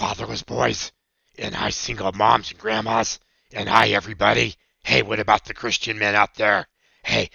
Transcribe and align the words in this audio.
fatherless 0.00 0.42
boys, 0.42 0.92
and 1.36 1.54
hi, 1.54 1.68
single 1.68 2.10
moms 2.12 2.50
and 2.50 2.58
grandmas, 2.58 3.20
and 3.52 3.68
hi, 3.68 3.88
everybody. 3.88 4.54
Hey, 4.82 5.02
what 5.02 5.20
about 5.20 5.44
the 5.44 5.52
Christian 5.52 5.98
men 5.98 6.14
out 6.14 6.36
there? 6.36 6.66
Hey, 7.04 7.28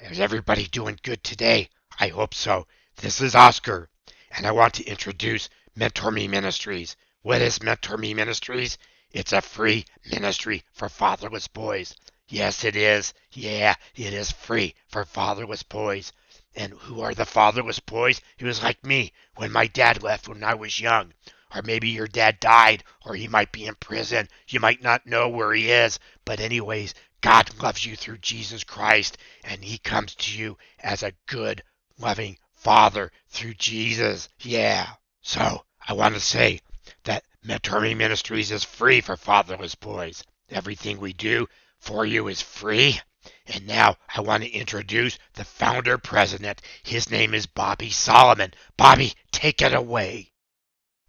is 0.00 0.18
everybody 0.18 0.66
doing 0.66 0.98
good 1.02 1.22
today? 1.22 1.68
I 2.00 2.08
hope 2.08 2.32
so. 2.32 2.66
This 2.96 3.20
is 3.20 3.34
Oscar, 3.34 3.90
and 4.34 4.46
I 4.46 4.52
want 4.52 4.72
to 4.74 4.84
introduce 4.86 5.50
Mentor 5.74 6.10
Me 6.10 6.26
Ministries. 6.26 6.96
What 7.20 7.42
is 7.42 7.62
Mentor 7.62 7.98
Me 7.98 8.14
Ministries? 8.14 8.78
It's 9.12 9.34
a 9.34 9.42
free 9.42 9.84
ministry 10.10 10.64
for 10.72 10.88
fatherless 10.88 11.48
boys. 11.48 11.94
Yes, 12.28 12.64
it 12.64 12.76
is. 12.76 13.12
Yeah, 13.32 13.74
it 13.94 14.14
is 14.14 14.32
free 14.32 14.74
for 14.88 15.04
fatherless 15.04 15.64
boys. 15.64 16.14
And 16.54 16.72
who 16.72 17.02
are 17.02 17.12
the 17.12 17.26
fatherless 17.26 17.80
boys? 17.80 18.22
It 18.38 18.46
was 18.46 18.62
like 18.62 18.82
me 18.86 19.12
when 19.34 19.52
my 19.52 19.66
dad 19.66 20.02
left 20.02 20.28
when 20.28 20.42
I 20.42 20.54
was 20.54 20.80
young. 20.80 21.12
Or 21.56 21.62
maybe 21.62 21.88
your 21.88 22.06
dad 22.06 22.38
died, 22.38 22.84
or 23.06 23.14
he 23.14 23.28
might 23.28 23.50
be 23.50 23.64
in 23.64 23.76
prison. 23.76 24.28
You 24.46 24.60
might 24.60 24.82
not 24.82 25.06
know 25.06 25.30
where 25.30 25.54
he 25.54 25.70
is. 25.70 25.98
But, 26.26 26.38
anyways, 26.38 26.92
God 27.22 27.50
loves 27.62 27.86
you 27.86 27.96
through 27.96 28.18
Jesus 28.18 28.62
Christ, 28.62 29.16
and 29.42 29.64
he 29.64 29.78
comes 29.78 30.14
to 30.16 30.38
you 30.38 30.58
as 30.80 31.02
a 31.02 31.14
good, 31.24 31.62
loving 31.98 32.36
Father 32.52 33.10
through 33.30 33.54
Jesus. 33.54 34.28
Yeah. 34.40 34.86
So, 35.22 35.64
I 35.88 35.94
want 35.94 36.12
to 36.14 36.20
say 36.20 36.60
that 37.04 37.24
Mentor 37.42 37.80
Me 37.80 37.94
Ministries 37.94 38.50
is 38.50 38.62
free 38.62 39.00
for 39.00 39.16
fatherless 39.16 39.76
boys. 39.76 40.22
Everything 40.50 41.00
we 41.00 41.14
do 41.14 41.48
for 41.78 42.04
you 42.04 42.28
is 42.28 42.42
free. 42.42 43.00
And 43.46 43.66
now 43.66 43.96
I 44.14 44.20
want 44.20 44.42
to 44.42 44.50
introduce 44.50 45.18
the 45.32 45.44
founder 45.44 45.96
president. 45.96 46.60
His 46.82 47.10
name 47.10 47.32
is 47.32 47.46
Bobby 47.46 47.88
Solomon. 47.88 48.52
Bobby, 48.76 49.14
take 49.32 49.62
it 49.62 49.72
away. 49.72 50.32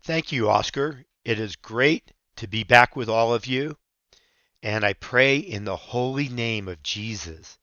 Thank 0.08 0.32
you, 0.32 0.50
Oscar. 0.50 1.04
It 1.26 1.38
is 1.38 1.58
great 1.58 2.14
to 2.38 2.48
be 2.48 2.64
back 2.64 2.96
with 2.96 3.10
all 3.10 3.34
of 3.34 3.46
you. 3.46 3.78
And 4.64 4.86
I 4.86 4.94
pray 4.94 5.36
in 5.36 5.66
the 5.66 5.76
holy 5.76 6.30
name 6.30 6.70
of 6.70 6.82
Jesus 6.82 7.60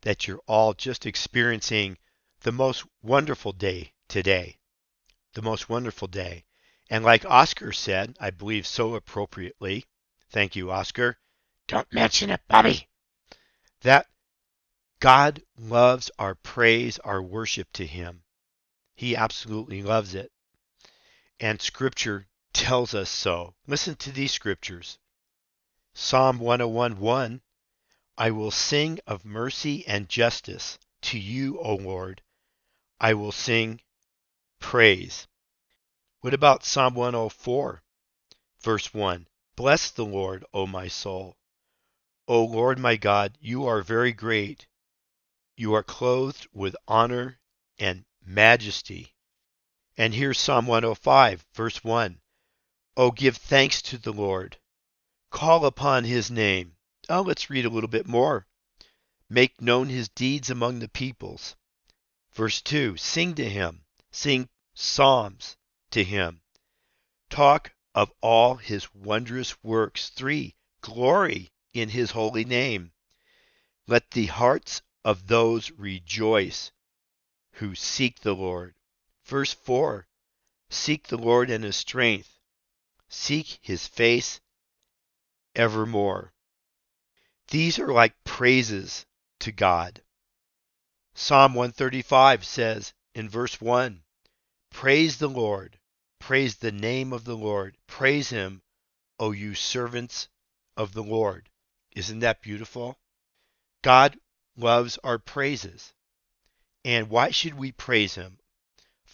that 0.00 0.26
you're 0.26 0.42
all 0.48 0.74
just 0.74 1.06
experiencing 1.06 1.96
the 2.40 2.50
most 2.50 2.84
wonderful 3.00 3.52
day 3.52 3.92
today. 4.08 4.58
The 5.34 5.42
most 5.42 5.68
wonderful 5.68 6.08
day. 6.08 6.46
And 6.90 7.04
like 7.04 7.24
Oscar 7.26 7.70
said, 7.70 8.16
I 8.18 8.30
believe 8.30 8.66
so 8.66 8.96
appropriately, 8.96 9.84
thank 10.30 10.56
you, 10.56 10.72
Oscar, 10.72 11.16
Don't 11.68 11.92
mention 11.92 12.28
it, 12.30 12.40
Bobby. 12.48 12.88
that 13.82 14.08
God 14.98 15.44
loves 15.56 16.10
our 16.18 16.34
praise, 16.34 16.98
our 16.98 17.22
worship 17.22 17.72
to 17.74 17.86
Him. 17.86 18.24
He 18.96 19.14
absolutely 19.14 19.80
loves 19.84 20.16
it. 20.16 20.32
And 21.40 21.60
Scripture 21.60 22.28
tells 22.52 22.94
us 22.94 23.10
so. 23.10 23.54
Listen 23.66 23.96
to 23.96 24.12
these 24.12 24.32
scriptures 24.32 24.98
Psalm 25.92 26.38
101:1 26.38 27.40
I 28.16 28.30
will 28.30 28.50
sing 28.50 29.00
of 29.06 29.24
mercy 29.24 29.86
and 29.86 30.08
justice 30.08 30.78
to 31.02 31.18
you, 31.18 31.58
O 31.60 31.74
Lord. 31.74 32.22
I 33.00 33.14
will 33.14 33.32
sing 33.32 33.80
praise. 34.60 35.26
What 36.20 36.32
about 36.32 36.64
Psalm 36.64 36.94
104, 36.94 37.82
verse 38.60 38.94
1? 38.94 39.26
Bless 39.56 39.90
the 39.90 40.04
Lord, 40.04 40.44
O 40.54 40.66
my 40.66 40.88
soul. 40.88 41.36
O 42.28 42.44
Lord 42.44 42.78
my 42.78 42.96
God, 42.96 43.36
you 43.40 43.66
are 43.66 43.82
very 43.82 44.12
great. 44.12 44.66
You 45.56 45.74
are 45.74 45.82
clothed 45.82 46.46
with 46.52 46.76
honor 46.88 47.40
and 47.78 48.04
majesty. 48.24 49.13
And 49.96 50.12
here's 50.12 50.38
Psalm 50.40 50.66
105, 50.66 51.46
verse 51.54 51.84
1. 51.84 52.20
Oh, 52.96 53.12
give 53.12 53.36
thanks 53.36 53.80
to 53.82 53.98
the 53.98 54.12
Lord. 54.12 54.58
Call 55.30 55.64
upon 55.64 56.02
his 56.02 56.32
name. 56.32 56.76
Oh, 57.08 57.22
let's 57.22 57.48
read 57.48 57.64
a 57.64 57.70
little 57.70 57.88
bit 57.88 58.08
more. 58.08 58.46
Make 59.28 59.60
known 59.60 59.88
his 59.88 60.08
deeds 60.08 60.50
among 60.50 60.80
the 60.80 60.88
peoples. 60.88 61.54
Verse 62.32 62.60
2 62.62 62.96
Sing 62.96 63.34
to 63.36 63.48
him, 63.48 63.84
sing 64.10 64.48
psalms 64.74 65.56
to 65.92 66.02
him. 66.02 66.42
Talk 67.30 67.72
of 67.94 68.12
all 68.20 68.56
his 68.56 68.92
wondrous 68.94 69.62
works. 69.62 70.08
3 70.10 70.56
Glory 70.80 71.52
in 71.72 71.88
his 71.88 72.10
holy 72.10 72.44
name. 72.44 72.92
Let 73.86 74.10
the 74.10 74.26
hearts 74.26 74.82
of 75.04 75.28
those 75.28 75.70
rejoice 75.70 76.72
who 77.52 77.76
seek 77.76 78.20
the 78.20 78.34
Lord. 78.34 78.74
Verse 79.24 79.54
4 79.54 80.06
Seek 80.70 81.08
the 81.08 81.16
Lord 81.16 81.50
and 81.50 81.64
his 81.64 81.76
strength. 81.76 82.38
Seek 83.08 83.58
his 83.62 83.86
face 83.86 84.40
evermore. 85.54 86.32
These 87.48 87.78
are 87.78 87.92
like 87.92 88.24
praises 88.24 89.06
to 89.40 89.52
God. 89.52 90.02
Psalm 91.14 91.54
135 91.54 92.44
says 92.44 92.92
in 93.14 93.28
verse 93.28 93.60
1 93.60 94.02
Praise 94.70 95.18
the 95.18 95.28
Lord, 95.28 95.78
praise 96.18 96.56
the 96.56 96.72
name 96.72 97.12
of 97.12 97.24
the 97.24 97.36
Lord, 97.36 97.78
praise 97.86 98.30
him, 98.30 98.62
O 99.18 99.30
you 99.30 99.54
servants 99.54 100.28
of 100.76 100.92
the 100.92 101.04
Lord. 101.04 101.48
Isn't 101.92 102.18
that 102.20 102.42
beautiful? 102.42 102.98
God 103.82 104.18
loves 104.56 104.98
our 105.04 105.18
praises. 105.18 105.94
And 106.84 107.08
why 107.08 107.30
should 107.30 107.54
we 107.54 107.70
praise 107.70 108.16
him? 108.16 108.38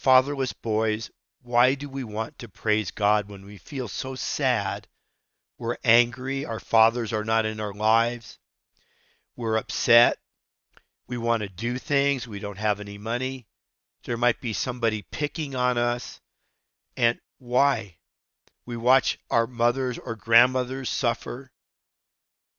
Fatherless 0.01 0.51
boys, 0.51 1.11
why 1.43 1.75
do 1.75 1.87
we 1.87 2.03
want 2.03 2.39
to 2.39 2.49
praise 2.49 2.89
God 2.89 3.29
when 3.29 3.45
we 3.45 3.59
feel 3.59 3.87
so 3.87 4.15
sad? 4.15 4.87
We're 5.59 5.77
angry, 5.83 6.43
our 6.43 6.59
fathers 6.59 7.13
are 7.13 7.23
not 7.23 7.45
in 7.45 7.59
our 7.59 7.71
lives. 7.71 8.39
We're 9.35 9.57
upset. 9.57 10.17
We 11.05 11.19
want 11.19 11.41
to 11.43 11.49
do 11.49 11.77
things, 11.77 12.27
we 12.27 12.39
don't 12.39 12.57
have 12.57 12.79
any 12.79 12.97
money. 12.97 13.45
There 14.03 14.17
might 14.17 14.41
be 14.41 14.53
somebody 14.53 15.03
picking 15.03 15.53
on 15.53 15.77
us. 15.77 16.19
And 16.97 17.19
why? 17.37 17.99
We 18.65 18.77
watch 18.77 19.19
our 19.29 19.45
mothers 19.45 19.99
or 19.99 20.15
grandmothers 20.15 20.89
suffer. 20.89 21.51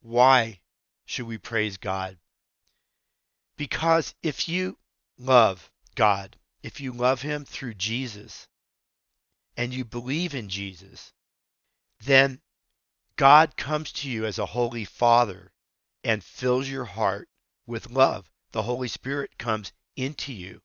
Why 0.01 0.61
should 1.07 1.27
we 1.27 1.39
praise 1.39 1.77
God? 1.77 2.21
Because 3.57 4.15
if 4.23 4.49
you 4.49 4.79
love 5.19 5.73
God, 5.97 6.37
if 6.63 6.81
you 6.81 6.93
love 6.93 7.23
Him 7.23 7.45
through 7.45 7.75
Jesus, 7.75 8.47
and 9.57 9.75
you 9.75 9.85
believe 9.85 10.35
in 10.35 10.49
Jesus, 10.49 11.13
then 12.01 12.41
God 13.17 13.57
comes 13.57 13.93
to 13.93 14.09
you 14.09 14.25
as 14.25 14.39
a 14.39 14.47
holy 14.47 14.85
Father 14.85 15.53
and 16.03 16.25
fills 16.25 16.69
your 16.69 16.85
heart 16.85 17.29
with 17.67 17.91
love. 17.91 18.31
The 18.53 18.63
Holy 18.63 18.89
Spirit 18.89 19.39
comes 19.39 19.73
into 19.97 20.33
you 20.33 20.63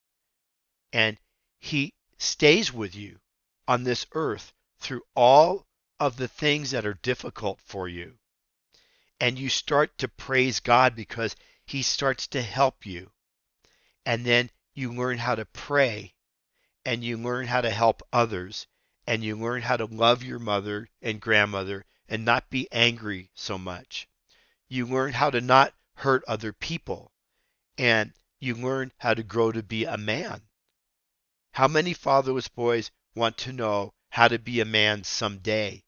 and 0.94 1.18
He 1.60 1.94
stays 2.18 2.74
with 2.74 2.96
you 2.96 3.20
on 3.68 3.84
this 3.84 4.06
earth 4.14 4.54
through 4.80 5.04
all 5.16 5.68
of 6.00 6.18
the 6.18 6.28
things 6.28 6.72
that 6.72 6.86
are 6.86 6.94
difficult 6.94 7.60
for 7.62 7.88
you. 7.88 8.18
And 9.20 9.38
you 9.38 9.50
start 9.50 9.98
to 9.98 10.08
praise 10.08 10.60
God 10.60 10.96
because 10.96 11.36
He 11.66 11.82
starts 11.82 12.28
to 12.28 12.42
help 12.42 12.86
you. 12.86 13.12
And 14.06 14.26
then 14.26 14.50
you 14.78 14.94
learn 14.94 15.18
how 15.18 15.34
to 15.34 15.44
pray 15.44 16.14
and 16.86 17.04
you 17.04 17.18
learn 17.18 17.48
how 17.48 17.62
to 17.62 17.70
help 17.72 18.04
others 18.14 18.68
and 19.08 19.24
you 19.24 19.36
learn 19.36 19.64
how 19.64 19.76
to 19.76 19.86
love 19.86 20.22
your 20.22 20.38
mother 20.38 20.88
and 21.02 21.20
grandmother 21.20 21.84
and 22.08 22.24
not 22.24 22.52
be 22.52 22.72
angry 22.72 23.32
so 23.34 23.58
much. 23.58 24.08
You 24.68 24.86
learn 24.86 25.14
how 25.14 25.32
to 25.32 25.42
not 25.42 25.74
hurt 25.96 26.24
other 26.28 26.54
people 26.54 27.12
and 27.76 28.14
you 28.40 28.54
learn 28.54 28.92
how 29.00 29.16
to 29.16 29.24
grow 29.24 29.52
to 29.52 29.64
be 29.64 29.84
a 29.86 29.98
man. 29.98 30.44
How 31.54 31.68
many 31.68 31.94
fatherless 31.94 32.48
boys 32.48 32.92
want 33.16 33.36
to 33.40 33.54
know 33.54 33.96
how 34.10 34.28
to 34.28 34.38
be 34.38 34.60
a 34.60 34.66
man 34.66 35.04
someday? 35.04 35.84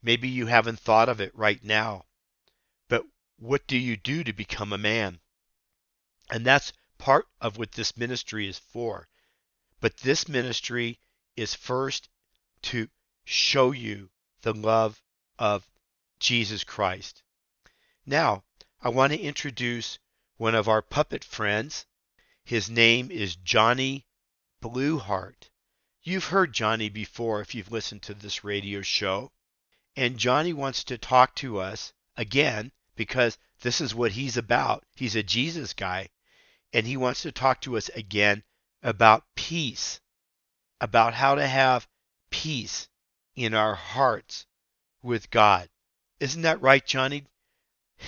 Maybe 0.00 0.28
you 0.28 0.46
haven't 0.46 0.78
thought 0.78 1.08
of 1.08 1.20
it 1.20 1.34
right 1.34 1.62
now, 1.64 2.06
but 2.88 3.04
what 3.38 3.66
do 3.66 3.76
you 3.76 3.96
do 3.96 4.22
to 4.22 4.32
become 4.32 4.72
a 4.72 4.78
man? 4.78 5.18
And 6.30 6.46
that's 6.46 6.72
part 7.02 7.26
of 7.40 7.58
what 7.58 7.72
this 7.72 7.96
ministry 7.96 8.46
is 8.46 8.60
for. 8.60 9.08
But 9.80 9.96
this 9.96 10.28
ministry 10.28 11.00
is 11.34 11.52
first 11.52 12.08
to 12.70 12.88
show 13.24 13.72
you 13.72 14.08
the 14.42 14.54
love 14.54 15.02
of 15.36 15.68
Jesus 16.20 16.62
Christ. 16.62 17.24
Now, 18.06 18.44
I 18.80 18.90
want 18.90 19.12
to 19.12 19.18
introduce 19.18 19.98
one 20.36 20.54
of 20.54 20.68
our 20.68 20.80
puppet 20.80 21.24
friends. 21.24 21.86
His 22.44 22.70
name 22.70 23.10
is 23.10 23.34
Johnny 23.34 24.06
Blueheart. 24.62 25.50
You've 26.04 26.26
heard 26.26 26.52
Johnny 26.52 26.88
before 26.88 27.40
if 27.40 27.52
you've 27.52 27.72
listened 27.72 28.02
to 28.02 28.14
this 28.14 28.44
radio 28.44 28.80
show. 28.80 29.32
And 29.96 30.18
Johnny 30.18 30.52
wants 30.52 30.84
to 30.84 30.98
talk 30.98 31.34
to 31.36 31.58
us 31.58 31.92
again 32.16 32.70
because 32.94 33.38
this 33.62 33.80
is 33.80 33.92
what 33.92 34.12
he's 34.12 34.36
about. 34.36 34.84
He's 34.94 35.16
a 35.16 35.24
Jesus 35.24 35.72
guy. 35.72 36.08
And 36.72 36.86
he 36.86 36.96
wants 36.96 37.22
to 37.22 37.32
talk 37.32 37.60
to 37.62 37.76
us 37.76 37.88
again 37.90 38.42
about 38.82 39.24
peace, 39.34 40.00
about 40.80 41.14
how 41.14 41.34
to 41.34 41.46
have 41.46 41.88
peace 42.30 42.88
in 43.34 43.54
our 43.54 43.74
hearts 43.74 44.46
with 45.02 45.30
God. 45.30 45.68
Isn't 46.20 46.42
that 46.42 46.62
right, 46.62 46.84
Johnny? 46.84 47.24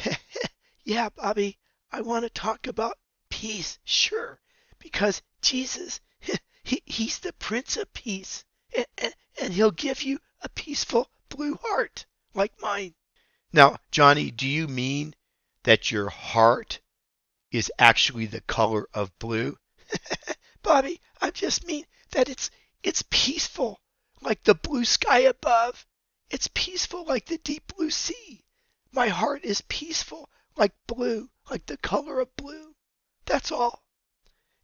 yeah, 0.84 1.08
Bobby, 1.10 1.58
I 1.90 2.00
want 2.00 2.24
to 2.24 2.30
talk 2.30 2.66
about 2.66 2.98
peace, 3.28 3.78
sure, 3.84 4.40
because 4.78 5.22
Jesus, 5.40 6.00
he, 6.62 6.82
he's 6.86 7.18
the 7.18 7.32
Prince 7.34 7.76
of 7.76 7.92
Peace, 7.92 8.44
and, 8.74 8.86
and, 8.98 9.14
and 9.40 9.52
he'll 9.52 9.70
give 9.70 10.02
you 10.02 10.20
a 10.40 10.48
peaceful 10.48 11.10
blue 11.28 11.58
heart 11.62 12.06
like 12.34 12.60
mine. 12.60 12.94
Now, 13.52 13.78
Johnny, 13.90 14.30
do 14.30 14.48
you 14.48 14.66
mean 14.66 15.14
that 15.64 15.90
your 15.90 16.08
heart 16.08 16.80
is 17.54 17.70
actually 17.78 18.26
the 18.26 18.40
color 18.40 18.88
of 18.92 19.16
blue? 19.20 19.56
Bobby, 20.64 21.00
I 21.20 21.30
just 21.30 21.64
mean 21.64 21.86
that 22.10 22.28
it's 22.28 22.50
it's 22.82 23.04
peaceful 23.10 23.80
like 24.20 24.42
the 24.42 24.56
blue 24.56 24.84
sky 24.84 25.20
above. 25.20 25.86
It's 26.30 26.48
peaceful 26.52 27.04
like 27.04 27.26
the 27.26 27.38
deep 27.38 27.72
blue 27.76 27.90
sea. 27.90 28.44
My 28.90 29.06
heart 29.06 29.44
is 29.44 29.60
peaceful 29.68 30.28
like 30.56 30.72
blue, 30.88 31.30
like 31.48 31.64
the 31.66 31.76
color 31.76 32.18
of 32.18 32.34
blue. 32.34 32.74
That's 33.24 33.52
all. 33.52 33.86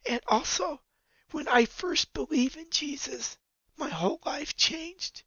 And 0.05 0.19
also, 0.27 0.81
when 1.31 1.47
I 1.47 1.63
first 1.63 2.11
believed 2.11 2.57
in 2.57 2.69
Jesus, 2.71 3.37
my 3.77 3.87
whole 3.87 4.19
life 4.25 4.57
changed. 4.57 5.23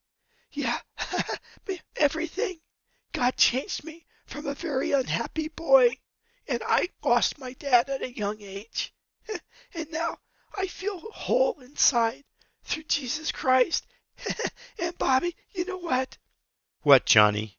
Yeah, 0.52 0.80
everything. 1.96 2.60
God 3.12 3.38
changed 3.38 3.84
me 3.84 4.04
from 4.26 4.46
a 4.46 4.54
very 4.54 4.92
unhappy 4.92 5.48
boy, 5.48 5.96
and 6.46 6.62
I 6.66 6.88
lost 7.04 7.38
my 7.38 7.52
dad 7.54 7.88
at 7.88 8.02
a 8.02 8.16
young 8.16 8.40
age. 8.40 8.92
And 9.74 9.90
now 9.90 10.18
I 10.56 10.68
feel 10.68 11.00
whole 11.10 11.58
inside 11.60 12.24
through 12.62 12.84
Jesus 12.84 13.32
Christ. 13.32 13.86
and 14.78 14.96
Bobby, 14.98 15.34
you 15.52 15.64
know 15.64 15.78
what? 15.78 16.16
What, 16.82 17.06
Johnny? 17.06 17.58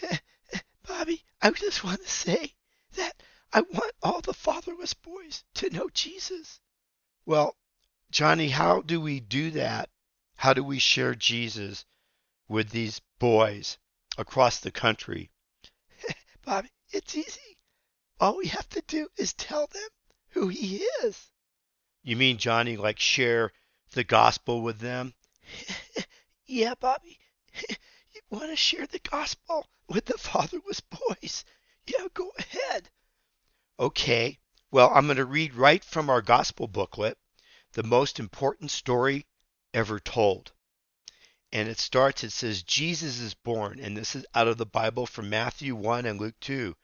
Bobby, 0.88 1.24
I 1.42 1.50
just 1.50 1.84
want 1.84 2.00
to 2.02 2.08
say 2.08 2.54
that 2.94 3.22
I 3.52 3.60
want 3.60 3.92
all 4.02 4.20
the 4.22 4.32
fatherless 4.32 4.94
boys 4.94 5.44
to 5.54 5.68
know 5.68 5.90
Jesus. 5.92 6.60
Well, 7.26 7.56
Johnny, 8.10 8.48
how 8.48 8.80
do 8.80 9.00
we 9.00 9.20
do 9.20 9.50
that? 9.52 9.90
How 10.36 10.54
do 10.54 10.64
we 10.64 10.78
share 10.78 11.14
Jesus 11.14 11.84
with 12.48 12.70
these 12.70 13.00
boys 13.18 13.78
across 14.16 14.58
the 14.58 14.70
country? 14.70 15.30
Bobby, 16.44 16.70
it's 16.90 17.14
easy. 17.14 17.51
All 18.20 18.36
we 18.36 18.46
have 18.46 18.68
to 18.70 18.82
do 18.86 19.08
is 19.16 19.32
tell 19.32 19.66
them 19.66 19.88
who 20.30 20.48
he 20.48 20.78
is. 21.02 21.32
You 22.02 22.16
mean, 22.16 22.38
Johnny, 22.38 22.76
like 22.76 22.98
share 22.98 23.52
the 23.92 24.04
gospel 24.04 24.62
with 24.62 24.78
them? 24.78 25.14
yeah, 26.46 26.74
Bobby. 26.74 27.18
you 27.68 28.20
want 28.30 28.50
to 28.50 28.56
share 28.56 28.86
the 28.86 28.98
gospel 28.98 29.66
with 29.88 30.06
the 30.06 30.18
fatherless 30.18 30.80
boys? 30.80 31.44
Yeah, 31.86 32.06
go 32.14 32.32
ahead. 32.38 32.88
Okay. 33.78 34.38
Well, 34.70 34.90
I'm 34.94 35.06
going 35.06 35.18
to 35.18 35.24
read 35.24 35.54
right 35.54 35.84
from 35.84 36.08
our 36.08 36.22
gospel 36.22 36.66
booklet, 36.66 37.18
the 37.72 37.82
most 37.82 38.18
important 38.18 38.70
story 38.70 39.26
ever 39.74 40.00
told. 40.00 40.52
And 41.52 41.68
it 41.68 41.78
starts, 41.78 42.24
it 42.24 42.32
says, 42.32 42.62
Jesus 42.62 43.20
is 43.20 43.34
born. 43.34 43.78
And 43.78 43.96
this 43.96 44.14
is 44.14 44.24
out 44.34 44.48
of 44.48 44.56
the 44.56 44.66
Bible 44.66 45.06
from 45.06 45.28
Matthew 45.28 45.74
1 45.74 46.06
and 46.06 46.18
Luke 46.18 46.40
2. 46.40 46.74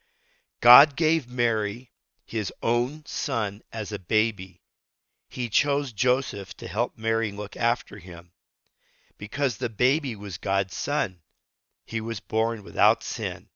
God 0.61 0.97
gave 0.97 1.29
Mary 1.29 1.93
his 2.25 2.53
own 2.63 3.07
son 3.07 3.63
as 3.73 3.93
a 3.93 3.99
baby. 3.99 4.61
He 5.29 5.49
chose 5.49 5.93
Joseph 5.93 6.57
to 6.57 6.67
help 6.67 6.99
Mary 6.99 7.31
look 7.31 7.57
after 7.57 7.99
him. 7.99 8.33
Because 9.19 9.57
the 9.57 9.69
baby 9.69 10.17
was 10.17 10.37
God's 10.37 10.75
son, 10.75 11.23
he 11.87 12.01
was 12.01 12.19
born 12.19 12.65
without 12.65 13.05
sin. 13.05 13.49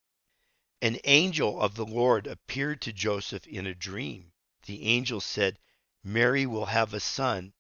An 0.81 0.99
angel 1.03 1.61
of 1.61 1.75
the 1.75 1.85
Lord 1.85 2.29
appeared 2.29 2.81
to 2.83 2.93
Joseph 2.93 3.49
in 3.49 3.67
a 3.67 3.75
dream. 3.75 4.33
The 4.67 4.85
angel 4.85 5.21
said, 5.21 5.59
Mary 6.05 6.47
will 6.47 6.67
have 6.67 6.95
a 6.95 7.01
son, 7.01 7.53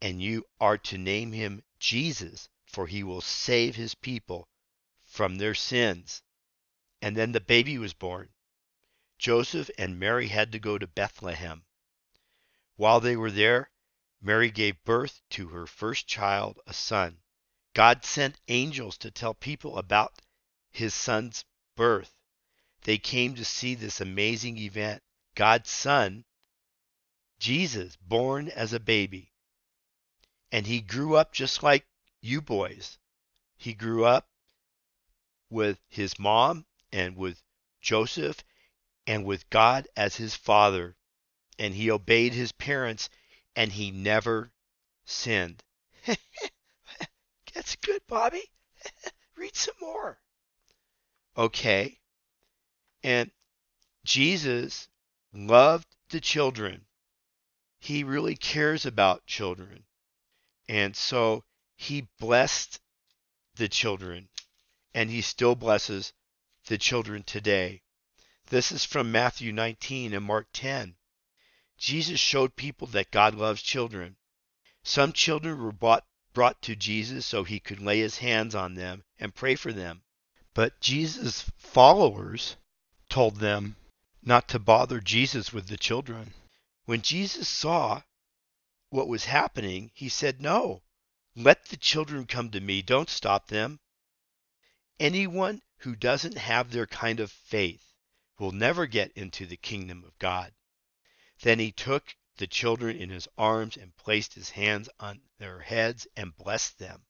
and 0.00 0.20
you 0.20 0.44
are 0.60 0.78
to 0.78 0.98
name 0.98 1.30
him 1.30 1.62
Jesus, 1.78 2.48
for 2.66 2.88
he 2.88 3.04
will 3.04 3.20
save 3.20 3.76
his 3.76 3.94
people 3.94 4.48
from 5.04 5.36
their 5.36 5.54
sins. 5.54 6.22
And 7.00 7.16
then 7.16 7.30
the 7.30 7.40
baby 7.40 7.78
was 7.78 7.94
born. 7.94 8.28
Joseph 9.22 9.70
and 9.78 10.00
Mary 10.00 10.26
had 10.26 10.50
to 10.50 10.58
go 10.58 10.78
to 10.78 10.86
Bethlehem. 10.88 11.64
While 12.74 12.98
they 12.98 13.14
were 13.14 13.30
there, 13.30 13.70
Mary 14.20 14.50
gave 14.50 14.82
birth 14.82 15.20
to 15.30 15.50
her 15.50 15.64
first 15.64 16.08
child, 16.08 16.58
a 16.66 16.74
son. 16.74 17.22
God 17.72 18.04
sent 18.04 18.40
angels 18.48 18.98
to 18.98 19.12
tell 19.12 19.32
people 19.32 19.78
about 19.78 20.20
his 20.72 20.92
son's 20.92 21.44
birth. 21.76 22.12
They 22.80 22.98
came 22.98 23.36
to 23.36 23.44
see 23.44 23.76
this 23.76 24.00
amazing 24.00 24.58
event. 24.58 25.04
God's 25.36 25.70
son, 25.70 26.24
Jesus, 27.38 27.94
born 27.94 28.48
as 28.48 28.72
a 28.72 28.80
baby. 28.80 29.30
And 30.50 30.66
he 30.66 30.80
grew 30.80 31.14
up 31.14 31.32
just 31.32 31.62
like 31.62 31.86
you 32.20 32.42
boys. 32.42 32.98
He 33.56 33.72
grew 33.72 34.04
up 34.04 34.28
with 35.48 35.78
his 35.88 36.18
mom 36.18 36.66
and 36.90 37.16
with 37.16 37.40
Joseph 37.80 38.42
and 39.06 39.24
with 39.24 39.48
God 39.50 39.88
as 39.96 40.16
his 40.16 40.34
father. 40.34 40.96
And 41.58 41.74
he 41.74 41.90
obeyed 41.90 42.34
his 42.34 42.52
parents 42.52 43.08
and 43.54 43.72
he 43.72 43.90
never 43.90 44.52
sinned. 45.04 45.62
That's 47.54 47.76
good, 47.76 48.02
Bobby. 48.06 48.42
Read 49.36 49.54
some 49.54 49.74
more. 49.80 50.18
Okay. 51.36 51.98
And 53.02 53.30
Jesus 54.04 54.88
loved 55.32 55.86
the 56.10 56.20
children. 56.20 56.86
He 57.78 58.04
really 58.04 58.36
cares 58.36 58.86
about 58.86 59.26
children. 59.26 59.84
And 60.68 60.96
so 60.96 61.44
he 61.76 62.08
blessed 62.18 62.80
the 63.56 63.68
children, 63.68 64.28
and 64.94 65.10
he 65.10 65.20
still 65.20 65.54
blesses 65.54 66.12
the 66.66 66.78
children 66.78 67.22
today. 67.22 67.82
This 68.52 68.70
is 68.70 68.84
from 68.84 69.10
Matthew 69.10 69.50
19 69.50 70.12
and 70.12 70.26
Mark 70.26 70.46
10. 70.52 70.94
Jesus 71.78 72.20
showed 72.20 72.54
people 72.54 72.86
that 72.88 73.10
God 73.10 73.34
loves 73.34 73.62
children. 73.62 74.18
Some 74.82 75.14
children 75.14 75.58
were 75.58 75.72
brought, 75.72 76.04
brought 76.34 76.60
to 76.60 76.76
Jesus 76.76 77.24
so 77.24 77.44
he 77.44 77.58
could 77.58 77.80
lay 77.80 78.00
his 78.00 78.18
hands 78.18 78.54
on 78.54 78.74
them 78.74 79.04
and 79.18 79.34
pray 79.34 79.54
for 79.54 79.72
them. 79.72 80.02
But 80.52 80.82
Jesus' 80.82 81.50
followers 81.56 82.56
told 83.08 83.36
them 83.36 83.76
not 84.20 84.48
to 84.48 84.58
bother 84.58 85.00
Jesus 85.00 85.54
with 85.54 85.68
the 85.68 85.78
children. 85.78 86.34
When 86.84 87.00
Jesus 87.00 87.48
saw 87.48 88.02
what 88.90 89.08
was 89.08 89.24
happening, 89.24 89.92
he 89.94 90.10
said, 90.10 90.42
No, 90.42 90.82
let 91.34 91.64
the 91.70 91.78
children 91.78 92.26
come 92.26 92.50
to 92.50 92.60
me. 92.60 92.82
Don't 92.82 93.08
stop 93.08 93.46
them. 93.46 93.80
Anyone 95.00 95.62
who 95.78 95.96
doesn't 95.96 96.36
have 96.36 96.70
their 96.70 96.86
kind 96.86 97.18
of 97.18 97.32
faith 97.32 97.91
will 98.38 98.52
never 98.52 98.86
get 98.86 99.12
into 99.12 99.46
the 99.46 99.56
kingdom 99.56 100.04
of 100.04 100.18
God. 100.18 100.52
Then 101.42 101.58
he 101.58 101.72
took 101.72 102.16
the 102.36 102.46
children 102.46 102.96
in 102.96 103.10
his 103.10 103.28
arms 103.36 103.76
and 103.76 103.96
placed 103.96 104.34
his 104.34 104.50
hands 104.50 104.88
on 104.98 105.20
their 105.38 105.60
heads 105.60 106.06
and 106.16 106.36
blessed 106.36 106.78
them. 106.78 107.04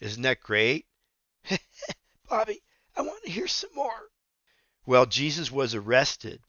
Isn't 0.00 0.22
that 0.22 0.40
great? 0.40 0.86
Bobby, 2.28 2.62
I 2.96 3.02
want 3.02 3.24
to 3.24 3.30
hear 3.30 3.48
some 3.48 3.74
more. 3.74 4.10
Well, 4.86 5.06
Jesus 5.06 5.50
was 5.50 5.74
arrested. 5.74 6.42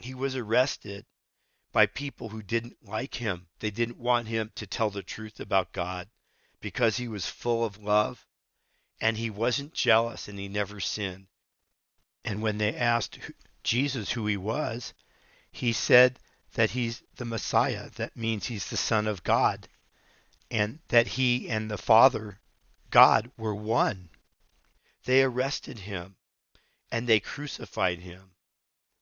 He 0.00 0.12
was 0.12 0.34
arrested 0.34 1.06
by 1.72 1.86
people 1.86 2.28
who 2.28 2.42
didn't 2.42 2.82
like 2.82 3.14
him. 3.14 3.48
They 3.60 3.70
didn't 3.70 3.98
want 3.98 4.28
him 4.28 4.52
to 4.56 4.66
tell 4.66 4.90
the 4.90 5.02
truth 5.02 5.40
about 5.40 5.72
God 5.72 6.08
because 6.60 6.96
he 6.96 7.08
was 7.08 7.26
full 7.26 7.64
of 7.64 7.78
love 7.78 8.26
and 9.00 9.18
he 9.18 9.30
wasn't 9.30 9.74
jealous 9.74 10.28
and 10.28 10.38
he 10.38 10.48
never 10.48 10.80
sinned. 10.80 11.26
And 12.24 12.42
when 12.42 12.58
they 12.58 12.74
asked 12.74 13.18
Jesus 13.62 14.12
who 14.12 14.26
he 14.26 14.36
was, 14.36 14.94
he 15.52 15.72
said 15.72 16.18
that 16.54 16.70
he's 16.70 17.02
the 17.16 17.24
Messiah. 17.24 17.90
That 17.90 18.16
means 18.16 18.46
he's 18.46 18.70
the 18.70 18.76
Son 18.76 19.06
of 19.06 19.22
God 19.22 19.68
and 20.50 20.78
that 20.88 21.06
he 21.06 21.48
and 21.48 21.70
the 21.70 21.78
Father, 21.78 22.38
God, 22.90 23.30
were 23.36 23.54
one. 23.54 24.10
They 25.04 25.22
arrested 25.22 25.80
him 25.80 26.16
and 26.90 27.08
they 27.08 27.20
crucified 27.20 27.98
him. 27.98 28.30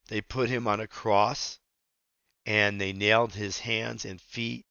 They 0.08 0.20
put 0.20 0.48
him 0.48 0.66
on 0.66 0.80
a 0.80 0.86
cross 0.86 1.58
and 2.46 2.80
they 2.80 2.92
nailed 2.92 3.34
his 3.34 3.60
hands 3.60 4.04
and 4.04 4.20
feet, 4.20 4.66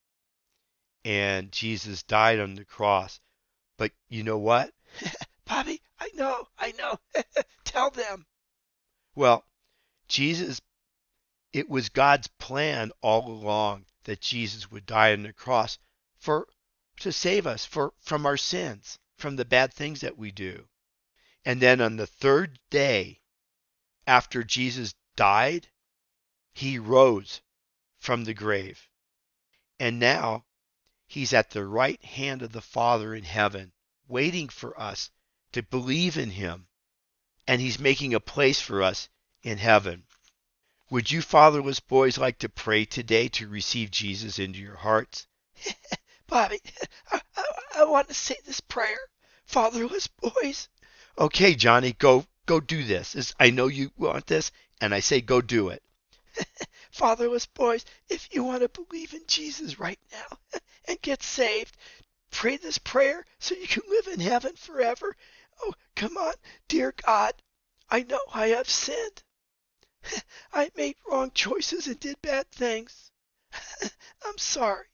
and 1.05 1.51
Jesus 1.51 2.03
died 2.03 2.39
on 2.39 2.55
the 2.55 2.65
cross. 2.65 3.19
But 3.77 3.91
you 4.09 4.23
know 4.23 4.37
what? 4.37 4.73
Bobby, 5.45 5.81
I 5.99 6.09
know, 6.15 6.47
I 6.57 6.73
know. 6.73 6.99
Tell 7.63 7.91
them. 7.91 8.25
Well, 9.13 9.45
Jesus, 10.07 10.61
it 11.51 11.69
was 11.69 11.89
God's 11.89 12.27
plan 12.27 12.91
all 13.01 13.27
along 13.27 13.85
that 14.03 14.21
Jesus 14.21 14.71
would 14.71 14.85
die 14.85 15.11
on 15.11 15.23
the 15.23 15.33
cross 15.33 15.77
for 16.17 16.47
to 16.99 17.11
save 17.11 17.47
us 17.47 17.65
for 17.65 17.93
from 17.99 18.25
our 18.25 18.37
sins, 18.37 18.99
from 19.17 19.35
the 19.35 19.45
bad 19.45 19.73
things 19.73 20.01
that 20.01 20.17
we 20.17 20.31
do. 20.31 20.67
And 21.43 21.61
then 21.61 21.81
on 21.81 21.95
the 21.97 22.07
third 22.07 22.59
day 22.69 23.21
after 24.05 24.43
Jesus 24.43 24.93
died, 25.15 25.67
he 26.53 26.77
rose 26.77 27.41
from 27.97 28.23
the 28.23 28.33
grave. 28.33 28.87
And 29.79 29.99
now 29.99 30.45
he's 31.07 31.33
at 31.33 31.49
the 31.49 31.65
right 31.65 32.03
hand 32.03 32.41
of 32.41 32.51
the 32.51 32.61
Father 32.61 33.15
in 33.15 33.23
heaven, 33.23 33.73
waiting 34.07 34.47
for 34.47 34.79
us 34.79 35.09
to 35.51 35.63
believe 35.63 36.17
in 36.17 36.31
him. 36.31 36.67
And 37.47 37.59
he's 37.61 37.79
making 37.79 38.13
a 38.13 38.19
place 38.19 38.61
for 38.61 38.81
us 38.83 39.09
in 39.43 39.57
heaven. 39.57 40.03
Would 40.89 41.09
you 41.09 41.21
fatherless 41.21 41.79
boys 41.79 42.17
like 42.17 42.39
to 42.39 42.49
pray 42.49 42.85
today 42.85 43.29
to 43.29 43.47
receive 43.47 43.91
Jesus 43.91 44.39
into 44.39 44.59
your 44.59 44.75
hearts? 44.75 45.27
Bobby, 46.27 46.59
I, 47.11 47.21
I, 47.35 47.43
I 47.77 47.83
want 47.85 48.07
to 48.09 48.13
say 48.13 48.35
this 48.45 48.59
prayer. 48.59 48.99
Fatherless 49.45 50.07
boys. 50.07 50.69
Okay, 51.17 51.55
Johnny, 51.55 51.93
go 51.93 52.25
go 52.45 52.59
do 52.59 52.83
this. 52.83 53.13
This- 53.13 53.33
I 53.39 53.49
know 53.49 53.67
you 53.67 53.91
want 53.97 54.27
this, 54.27 54.51
and 54.79 54.93
I 54.93 54.99
say 54.99 55.21
go 55.21 55.41
do 55.41 55.69
it. 55.69 55.81
Fatherless 56.91 57.45
boys, 57.45 57.85
if 58.09 58.33
you 58.33 58.43
want 58.43 58.61
to 58.61 58.69
believe 58.69 59.13
in 59.13 59.23
Jesus 59.27 59.79
right 59.79 59.99
now 60.11 60.37
and 60.87 61.01
get 61.01 61.21
saved, 61.23 61.75
pray 62.31 62.57
this 62.57 62.77
prayer 62.77 63.25
so 63.39 63.55
you 63.55 63.67
can 63.67 63.83
live 63.87 64.07
in 64.07 64.19
heaven 64.19 64.55
forever. 64.55 65.15
Oh, 65.61 65.73
come 65.95 66.17
on, 66.17 66.33
dear 66.67 66.93
God, 67.05 67.33
I 67.89 68.03
know 68.03 68.21
I 68.33 68.47
have 68.47 68.69
sinned. 68.69 69.23
I 70.53 70.71
made 70.75 70.95
wrong 71.05 71.31
choices 71.31 71.87
and 71.87 71.99
did 71.99 72.21
bad 72.21 72.49
things. 72.51 73.11
I'm 74.25 74.37
sorry. 74.37 74.87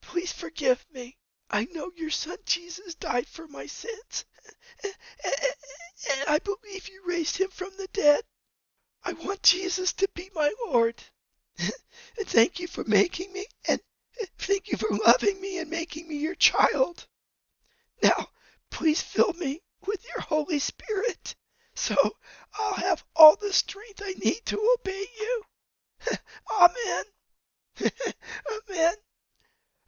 Please 0.00 0.32
forgive 0.32 0.84
me. 0.90 1.16
I 1.50 1.66
know 1.66 1.90
your 1.96 2.10
son 2.10 2.38
Jesus 2.44 2.94
died 2.94 3.28
for 3.28 3.46
my 3.48 3.66
sins. 3.66 4.24
And 6.10 6.28
I 6.28 6.38
believe 6.40 6.88
you 6.88 7.02
raised 7.06 7.38
him 7.38 7.48
from 7.48 7.70
the 7.78 7.88
dead. 7.92 8.22
I 9.02 9.12
want 9.12 9.42
Jesus 9.42 9.92
to 9.94 10.08
be 10.14 10.30
my 10.34 10.52
Lord. 10.66 11.02
Thank 12.24 12.60
you 12.60 12.66
for 12.66 12.84
making 12.84 13.32
me, 13.32 13.46
and 13.66 13.80
thank 14.38 14.68
you 14.68 14.78
for 14.78 14.88
loving 15.06 15.40
me 15.40 15.58
and 15.58 15.70
making 15.70 16.08
me 16.08 16.16
your 16.16 16.34
child. 16.34 17.06
Now, 18.02 18.28
please 18.70 19.00
fill 19.00 19.32
me 19.34 19.62
with 19.86 20.04
your 20.04 20.22
Holy 20.22 20.58
Spirit 20.58 21.34
so 21.74 21.96
I'll 22.54 22.74
have 22.74 23.04
all 23.16 23.36
the 23.36 23.52
strength 23.52 24.00
I 24.04 24.14
need 24.14 24.46
to 24.46 24.76
obey 24.78 25.06
you. 25.18 25.42
Amen. 26.50 27.04
Amen. 28.70 28.94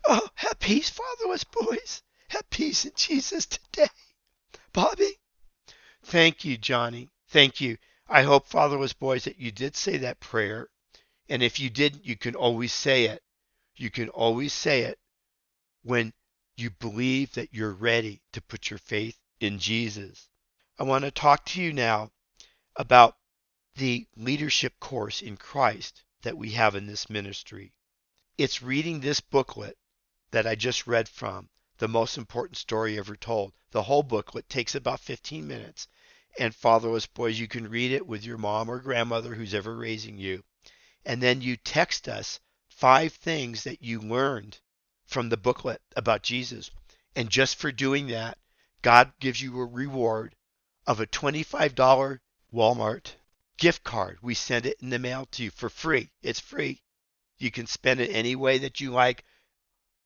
Oh, 0.06 0.28
have 0.34 0.58
peace, 0.58 0.90
fatherless 0.90 1.44
boys. 1.44 2.02
Have 2.28 2.50
peace 2.50 2.84
in 2.84 2.92
Jesus 2.96 3.46
today. 3.46 3.88
Bobby, 4.72 5.18
Thank 6.02 6.44
you, 6.44 6.56
Johnny. 6.56 7.10
Thank 7.28 7.60
you. 7.60 7.78
I 8.08 8.22
hope, 8.22 8.46
fatherless 8.46 8.92
boys, 8.92 9.24
that 9.24 9.38
you 9.38 9.50
did 9.50 9.76
say 9.76 9.96
that 9.98 10.20
prayer. 10.20 10.68
And 11.28 11.42
if 11.42 11.58
you 11.58 11.70
didn't, 11.70 12.04
you 12.04 12.16
can 12.16 12.36
always 12.36 12.72
say 12.72 13.06
it. 13.06 13.22
You 13.76 13.90
can 13.90 14.08
always 14.08 14.52
say 14.52 14.82
it 14.82 14.98
when 15.82 16.12
you 16.56 16.70
believe 16.70 17.32
that 17.34 17.52
you're 17.52 17.72
ready 17.72 18.22
to 18.32 18.40
put 18.40 18.70
your 18.70 18.78
faith 18.78 19.18
in 19.40 19.58
Jesus. 19.58 20.28
I 20.78 20.84
want 20.84 21.04
to 21.04 21.10
talk 21.10 21.44
to 21.46 21.62
you 21.62 21.72
now 21.72 22.10
about 22.76 23.16
the 23.74 24.06
leadership 24.16 24.80
course 24.80 25.20
in 25.20 25.36
Christ 25.36 26.02
that 26.22 26.38
we 26.38 26.52
have 26.52 26.74
in 26.74 26.86
this 26.86 27.10
ministry. 27.10 27.74
It's 28.38 28.62
reading 28.62 29.00
this 29.00 29.20
booklet 29.20 29.76
that 30.30 30.46
I 30.46 30.54
just 30.54 30.86
read 30.86 31.08
from, 31.08 31.50
The 31.78 31.88
Most 31.88 32.16
Important 32.16 32.56
Story 32.56 32.98
Ever 32.98 33.16
Told. 33.16 33.52
The 33.70 33.82
whole 33.82 34.02
booklet 34.02 34.48
takes 34.48 34.74
about 34.74 35.00
15 35.00 35.46
minutes. 35.46 35.88
And 36.38 36.54
fatherless 36.54 37.06
boys, 37.06 37.38
you 37.38 37.48
can 37.48 37.68
read 37.68 37.92
it 37.92 38.06
with 38.06 38.24
your 38.24 38.38
mom 38.38 38.70
or 38.70 38.80
grandmother 38.80 39.34
who's 39.34 39.54
ever 39.54 39.76
raising 39.76 40.18
you. 40.18 40.42
And 41.04 41.22
then 41.22 41.42
you 41.42 41.56
text 41.56 42.08
us 42.08 42.40
five 42.76 43.14
things 43.14 43.64
that 43.64 43.82
you 43.82 43.98
learned 43.98 44.58
from 45.06 45.30
the 45.30 45.36
booklet 45.36 45.80
about 45.96 46.22
Jesus. 46.22 46.70
And 47.14 47.30
just 47.30 47.56
for 47.56 47.72
doing 47.72 48.08
that, 48.08 48.38
God 48.82 49.12
gives 49.18 49.40
you 49.40 49.58
a 49.58 49.64
reward 49.64 50.36
of 50.86 51.00
a 51.00 51.06
$25 51.06 52.20
Walmart 52.52 53.14
gift 53.56 53.82
card. 53.82 54.18
We 54.20 54.34
send 54.34 54.66
it 54.66 54.76
in 54.82 54.90
the 54.90 54.98
mail 54.98 55.26
to 55.32 55.44
you 55.44 55.50
for 55.50 55.70
free. 55.70 56.10
It's 56.20 56.38
free. 56.38 56.82
You 57.38 57.50
can 57.50 57.66
spend 57.66 58.00
it 58.00 58.10
any 58.10 58.36
way 58.36 58.58
that 58.58 58.78
you 58.78 58.90
like 58.90 59.24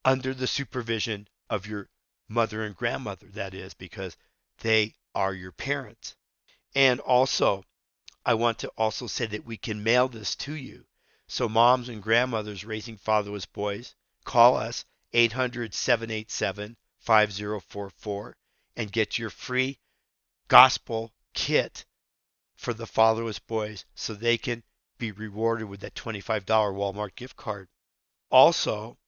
under 0.04 0.32
the 0.32 0.46
supervision 0.46 1.26
of 1.48 1.66
your 1.66 1.88
mother 2.28 2.64
and 2.64 2.76
grandmother, 2.76 3.26
that 3.30 3.52
is, 3.52 3.74
because 3.74 4.16
they 4.60 4.94
are 5.14 5.34
your 5.34 5.52
parents. 5.52 6.14
And 6.76 7.00
also, 7.00 7.64
I 8.24 8.34
want 8.34 8.60
to 8.60 8.68
also 8.78 9.08
say 9.08 9.26
that 9.26 9.44
we 9.44 9.56
can 9.56 9.82
mail 9.82 10.08
this 10.08 10.36
to 10.36 10.54
you. 10.54 10.86
So, 11.32 11.48
moms 11.48 11.88
and 11.88 12.02
grandmothers 12.02 12.64
raising 12.64 12.96
fatherless 12.96 13.46
boys, 13.46 13.94
call 14.24 14.56
us 14.56 14.84
800 15.12 15.72
787 15.72 16.76
5044 16.98 18.36
and 18.74 18.90
get 18.90 19.16
your 19.16 19.30
free 19.30 19.78
gospel 20.48 21.12
kit 21.32 21.84
for 22.56 22.74
the 22.74 22.84
fatherless 22.84 23.38
boys 23.38 23.84
so 23.94 24.12
they 24.12 24.38
can 24.38 24.64
be 24.98 25.12
rewarded 25.12 25.68
with 25.68 25.78
that 25.82 25.94
$25 25.94 26.44
Walmart 26.46 27.14
gift 27.14 27.36
card. 27.36 27.68
Also, 28.28 28.98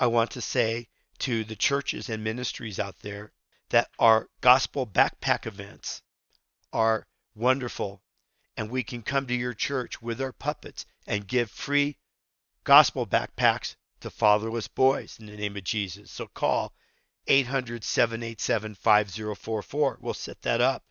I 0.00 0.06
want 0.06 0.30
to 0.30 0.40
say 0.40 0.88
to 1.18 1.44
the 1.44 1.56
churches 1.56 2.08
and 2.08 2.24
ministries 2.24 2.78
out 2.78 3.00
there 3.00 3.34
that 3.68 3.90
our 3.98 4.30
gospel 4.40 4.86
backpack 4.86 5.44
events 5.44 6.00
are 6.72 7.06
wonderful 7.34 8.02
and 8.56 8.70
we 8.70 8.82
can 8.82 9.02
come 9.02 9.26
to 9.26 9.34
your 9.34 9.52
church 9.52 10.00
with 10.00 10.22
our 10.22 10.32
puppets 10.32 10.86
and 11.06 11.28
give 11.28 11.50
free 11.50 11.96
gospel 12.64 13.06
backpacks 13.06 13.76
to 14.00 14.10
fatherless 14.10 14.68
boys 14.68 15.18
in 15.18 15.26
the 15.26 15.36
name 15.36 15.56
of 15.56 15.64
Jesus. 15.64 16.10
So 16.10 16.26
call 16.26 16.72
800 17.28 17.84
787 17.84 18.74
5044. 18.74 19.98
We'll 20.00 20.14
set 20.14 20.42
that 20.42 20.60
up. 20.60 20.84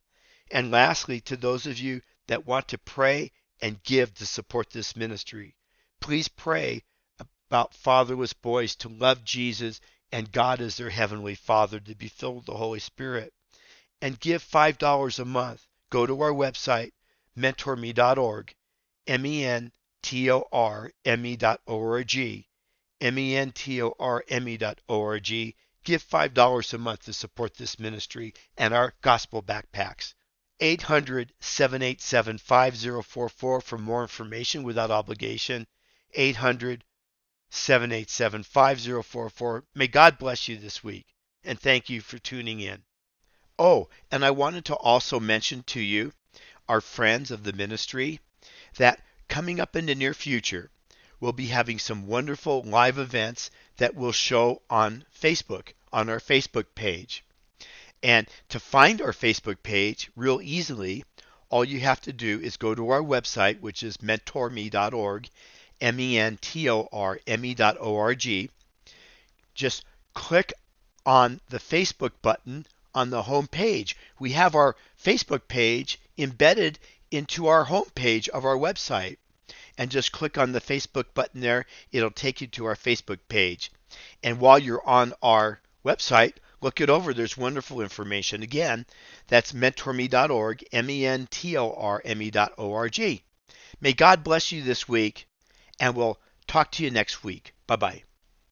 And 0.52 0.72
lastly, 0.72 1.20
to 1.22 1.36
those 1.36 1.66
of 1.66 1.80
you 1.80 2.02
that 2.28 2.46
want 2.46 2.68
to 2.70 2.78
pray 2.78 3.32
and 3.62 3.84
give 3.84 4.14
to 4.16 4.26
support 4.26 4.70
this 4.70 4.96
ministry, 4.96 5.56
please 6.00 6.28
pray 6.28 6.84
about 7.20 7.74
fatherless 7.74 8.34
boys 8.34 8.76
to 8.76 8.90
love 8.90 9.24
Jesus 9.24 9.80
and 10.12 10.32
God 10.32 10.62
as 10.62 10.78
their 10.78 10.90
heavenly 10.90 11.36
Father, 11.36 11.80
to 11.80 11.96
be 11.96 12.08
filled 12.08 12.38
with 12.38 12.46
the 12.46 12.58
Holy 12.58 12.80
Spirit. 12.80 13.34
And 14.02 14.20
give 14.20 14.44
$5 14.44 15.20
a 15.20 15.26
month. 15.26 15.66
Go 15.90 16.06
to 16.06 16.22
our 16.22 16.32
website, 16.32 16.92
mentorme.org, 17.38 18.56
M 19.08 19.26
E 19.26 19.44
N 19.46 19.72
T 20.06 20.30
O 20.30 20.48
R 20.52 20.92
M 21.04 21.26
E 21.26 21.36
dot 21.36 21.62
O 21.66 21.82
R 21.82 22.04
G, 22.04 22.48
M 23.02 23.18
E 23.18 23.36
N 23.36 23.52
T 23.52 23.82
O 23.82 23.96
R 24.00 24.24
M 24.30 24.48
E 24.48 24.56
dot 24.56 24.80
O 24.88 25.02
R 25.02 25.20
G. 25.20 25.56
Give 25.84 26.08
$5 26.08 26.74
a 26.74 26.78
month 26.78 27.06
to 27.06 27.14
support 27.14 27.56
this 27.56 27.80
ministry 27.80 28.36
and 28.56 28.72
our 28.72 28.94
gospel 29.02 29.42
backpacks. 29.42 30.14
800 30.60 31.34
787 31.40 32.38
5044 32.38 33.62
for 33.62 33.78
more 33.80 34.04
information 34.04 34.62
without 34.62 34.92
obligation. 34.92 35.66
800 36.14 36.84
787 37.50 38.44
5044. 38.44 39.64
May 39.74 39.88
God 39.88 40.20
bless 40.20 40.48
you 40.48 40.58
this 40.58 40.84
week 40.84 41.08
and 41.44 41.60
thank 41.60 41.90
you 41.90 42.00
for 42.00 42.20
tuning 42.20 42.60
in. 42.60 42.84
Oh, 43.58 43.90
and 44.12 44.24
I 44.24 44.30
wanted 44.30 44.66
to 44.66 44.76
also 44.76 45.20
mention 45.20 45.64
to 45.64 45.80
you, 45.80 46.14
our 46.70 46.80
friends 46.80 47.32
of 47.32 47.44
the 47.44 47.54
ministry, 47.54 48.20
that 48.78 49.02
coming 49.28 49.60
up 49.60 49.76
in 49.76 49.86
the 49.86 49.96
near 49.96 50.14
future, 50.14 50.70
we'll 51.20 51.34
be 51.34 51.48
having 51.48 51.80
some 51.80 52.08
wonderful 52.08 52.62
live 52.64 52.98
events 52.98 53.50
that 53.78 53.96
we'll 53.96 54.12
show 54.12 54.62
on 54.70 55.06
Facebook, 55.14 55.74
on 55.92 56.10
our 56.10 56.20
Facebook 56.20 56.66
page. 56.76 57.24
And 58.04 58.28
to 58.50 58.60
find 58.60 59.02
our 59.02 59.14
Facebook 59.14 59.64
page 59.64 60.12
real 60.16 60.40
easily, 60.42 61.04
all 61.50 61.64
you 61.64 61.80
have 61.80 62.02
to 62.02 62.14
do 62.14 62.40
is 62.40 62.58
go 62.58 62.76
to 62.76 62.90
our 62.90 63.02
website, 63.02 63.60
which 63.62 63.82
is 63.82 63.98
mentorme.org, 63.98 65.30
M 65.82 66.00
E 66.00 66.18
N 66.18 66.38
T 66.42 66.70
O 66.70 66.88
R 66.92 67.20
M 67.26 67.46
E 67.46 67.54
dot 67.54 67.78
O 67.80 67.98
R 67.98 68.16
G. 68.16 68.50
Just 69.54 69.86
click 70.14 70.54
on 71.06 71.40
the 71.50 71.60
Facebook 71.60 72.12
button 72.22 72.66
on 72.94 73.10
the 73.10 73.24
home 73.24 73.48
page. 73.48 73.96
We 74.20 74.32
have 74.32 74.56
our 74.56 74.76
Facebook 75.02 75.48
page 75.48 76.00
embedded 76.18 76.80
into 77.12 77.48
our 77.48 77.66
home 77.66 77.90
page 77.96 78.30
of 78.30 78.46
our 78.46 78.58
website. 78.58 79.18
And 79.78 79.92
just 79.92 80.12
click 80.12 80.38
on 80.38 80.52
the 80.54 80.62
Facebook 80.62 81.14
button 81.14 81.42
there. 81.42 81.66
It'll 81.92 82.12
take 82.12 82.40
you 82.40 82.48
to 82.48 82.66
our 82.66 82.76
Facebook 82.76 83.20
page. 83.28 83.72
And 84.24 84.40
while 84.40 84.58
you're 84.58 84.88
on 84.88 85.14
our 85.22 85.62
website, 85.84 86.34
look 86.62 86.82
it 86.82 86.90
over. 86.90 87.14
There's 87.14 87.38
wonderful 87.38 87.82
information. 87.82 88.42
Again, 88.42 88.86
that's 89.28 89.52
mentorme.org, 89.52 90.66
M 90.72 90.90
E 90.90 91.06
N 91.06 91.28
T 91.30 91.58
O 91.58 91.74
R 91.74 92.02
M 92.06 92.22
E 92.22 92.32
dot 92.32 92.54
O 92.58 92.74
R 92.74 92.90
G. 92.90 93.24
May 93.82 93.94
God 93.94 94.24
bless 94.24 94.52
you 94.52 94.64
this 94.64 94.88
week, 94.88 95.28
and 95.80 95.96
we'll 95.96 96.20
talk 96.48 96.72
to 96.72 96.84
you 96.84 96.92
next 96.92 97.24
week. 97.24 97.54
Bye 97.68 97.76
bye. 97.76 98.04